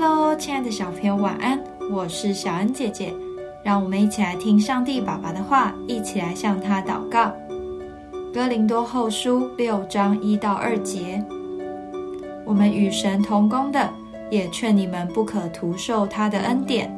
[0.00, 1.58] Hello，亲爱的小朋友，晚安！
[1.90, 3.12] 我是小恩姐姐，
[3.64, 7.32] 让我们一起来听上帝爸爸的话，一起来向他祷告。
[8.32, 11.20] 哥林多后书六章一到二节，
[12.46, 13.90] 我们与神同工的，
[14.30, 16.96] 也劝你们不可徒受他的恩典，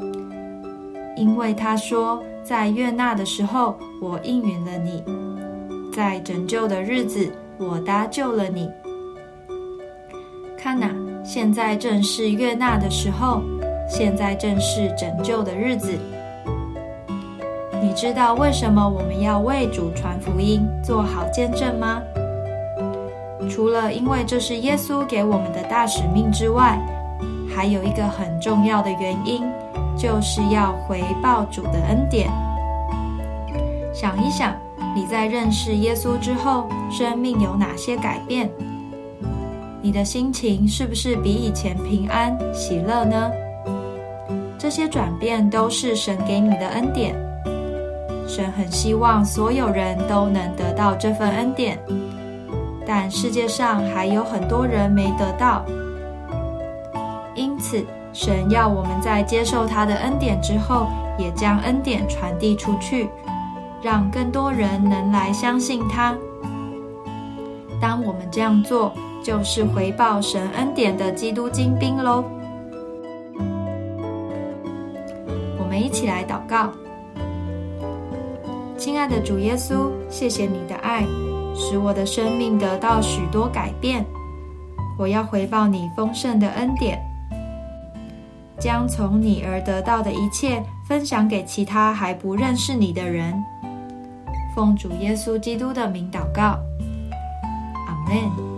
[1.17, 5.03] 因为他说，在悦纳的时候，我应允了你；
[5.91, 8.69] 在拯救的日子，我搭救了你。
[10.59, 10.91] 看呐，
[11.33, 13.41] 现在正是悦纳的时候，
[13.89, 15.97] 现在正是拯救的日子。
[17.81, 22.03] 你知道为什么我们要为主传福音、做好见证吗？
[23.49, 26.77] 除了因为这是耶稣给我们的大使命之外，
[27.49, 29.41] 还有一个很重要的原因，
[29.97, 32.29] 就是要回报主的恩典。
[33.95, 34.53] 想一想，
[34.97, 38.51] 你在认识耶稣之后，生命有哪些改变？
[39.83, 43.31] 你的心情是不是比以前平安喜乐呢？
[44.59, 47.15] 这些转变都是神给你的恩典。
[48.29, 51.79] 神很希望所有人都能得到这份恩典，
[52.87, 55.65] 但世界上还有很多人没得到。
[57.35, 57.83] 因此，
[58.13, 60.89] 神要我们在接受他的恩典之后，
[61.19, 63.09] 也将恩典传递出去，
[63.83, 66.15] 让更多人能来相信他。
[67.81, 72.25] 当我们这样做，就是回报神恩典的基督精兵喽。
[75.59, 76.71] 我们一起来祷告，
[78.77, 81.05] 亲爱的主耶稣，谢谢你的爱，
[81.55, 84.05] 使我的生命得到许多改变。
[84.99, 86.99] 我要回报你丰盛的恩典，
[88.59, 93.35] 将从你而得到的一切分享给其他还不认识你的人。
[94.55, 96.59] 奉主耶稣基督的名祷告，
[97.87, 98.50] 阿门。